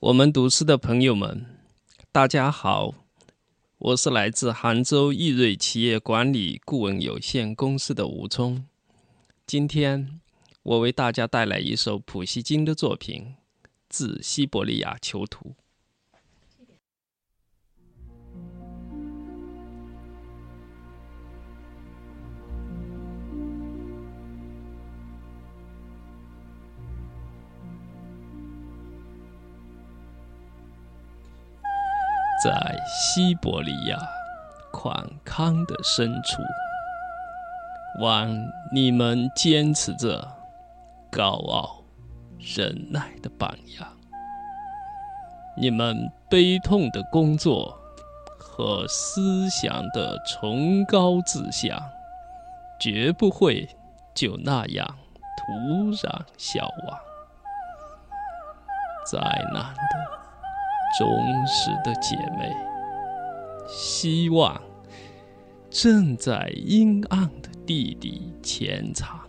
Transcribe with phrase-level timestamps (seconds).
[0.00, 1.46] 我们读诗的朋友们，
[2.12, 2.92] 大家好，
[3.78, 8.66] 我是来自杭州易瑞企业管理顾问有限公司的吴聪。
[9.46, 10.20] 今天
[10.62, 13.36] 我为大家带来一首普希金的作品
[13.88, 15.48] 《自西伯利亚囚徒》。
[32.44, 33.98] 在西伯利亚
[34.70, 36.42] 宽康的深处，
[38.00, 38.28] 望
[38.70, 40.28] 你们坚持着
[41.10, 41.82] 高傲、
[42.38, 43.88] 忍耐的榜样。
[45.56, 47.74] 你们悲痛的工作
[48.38, 51.80] 和思想的崇高志向，
[52.78, 53.66] 绝不会
[54.14, 54.86] 就那样
[55.38, 56.98] 突然消亡。
[59.06, 59.18] 灾
[59.54, 60.25] 难的。
[60.98, 62.56] 忠实的姐妹，
[63.68, 64.58] 希望
[65.68, 69.20] 正在阴暗的地底潜藏，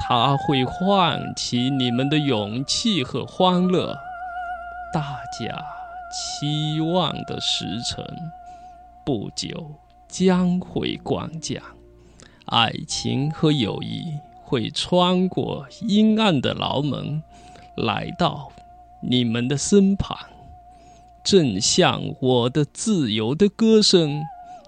[0.00, 3.96] 它会唤起你们的勇气和欢乐。
[4.92, 5.64] 大家
[6.10, 8.04] 期望的时辰
[9.04, 9.72] 不久
[10.08, 11.62] 将会光降，
[12.46, 17.22] 爱情和友谊会穿过阴暗的牢门，
[17.76, 18.50] 来到
[19.00, 20.18] 你们的身旁。
[21.26, 24.22] 正像我的自由的歌声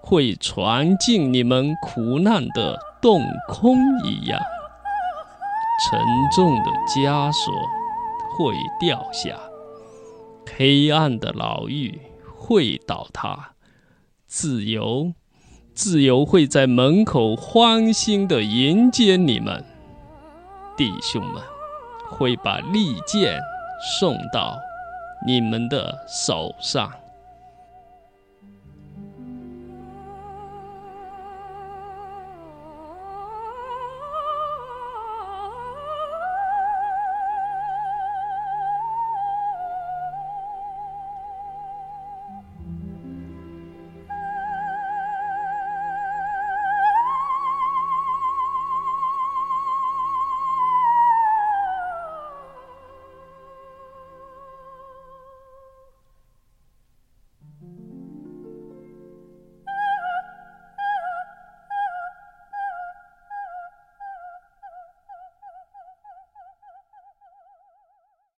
[0.00, 4.40] 会传进你们苦难的洞空一样，
[5.90, 6.00] 沉
[6.32, 7.52] 重的枷锁
[8.30, 9.36] 会掉下，
[10.56, 12.00] 黑暗的牢狱
[12.36, 13.54] 会倒塌，
[14.28, 15.12] 自由，
[15.74, 19.64] 自由会在门口欢欣的迎接你们，
[20.76, 21.42] 弟兄们
[22.08, 23.40] 会把利剑
[23.98, 24.56] 送到。
[25.26, 27.03] 你们的手上。